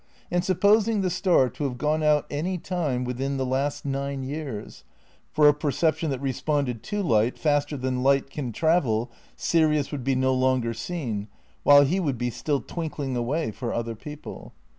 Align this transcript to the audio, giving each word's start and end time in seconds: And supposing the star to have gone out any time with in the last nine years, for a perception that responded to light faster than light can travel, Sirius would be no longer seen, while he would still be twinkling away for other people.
And 0.31 0.43
supposing 0.43 1.01
the 1.01 1.11
star 1.11 1.47
to 1.49 1.63
have 1.65 1.77
gone 1.77 2.01
out 2.01 2.25
any 2.31 2.57
time 2.57 3.03
with 3.03 3.21
in 3.21 3.37
the 3.37 3.45
last 3.45 3.85
nine 3.85 4.23
years, 4.23 4.83
for 5.31 5.47
a 5.47 5.53
perception 5.53 6.09
that 6.09 6.19
responded 6.19 6.81
to 6.81 7.03
light 7.03 7.37
faster 7.37 7.77
than 7.77 8.01
light 8.01 8.31
can 8.31 8.51
travel, 8.51 9.11
Sirius 9.35 9.91
would 9.91 10.03
be 10.03 10.15
no 10.15 10.33
longer 10.33 10.73
seen, 10.73 11.27
while 11.61 11.83
he 11.85 11.99
would 11.99 12.19
still 12.33 12.61
be 12.61 12.65
twinkling 12.65 13.15
away 13.15 13.51
for 13.51 13.75
other 13.75 13.93
people. 13.93 14.53